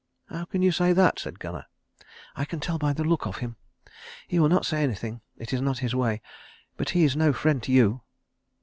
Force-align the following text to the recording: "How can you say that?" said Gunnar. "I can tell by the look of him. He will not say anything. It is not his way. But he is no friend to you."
"How 0.31 0.45
can 0.45 0.63
you 0.63 0.71
say 0.71 0.93
that?" 0.93 1.19
said 1.19 1.37
Gunnar. 1.39 1.67
"I 2.35 2.43
can 2.43 2.59
tell 2.59 2.79
by 2.79 2.91
the 2.91 3.03
look 3.03 3.27
of 3.27 3.37
him. 3.37 3.57
He 4.27 4.39
will 4.39 4.49
not 4.49 4.65
say 4.65 4.81
anything. 4.81 5.21
It 5.37 5.53
is 5.53 5.61
not 5.61 5.77
his 5.85 5.93
way. 5.93 6.23
But 6.75 6.89
he 6.89 7.03
is 7.03 7.15
no 7.15 7.33
friend 7.33 7.61
to 7.61 7.71
you." 7.71 8.01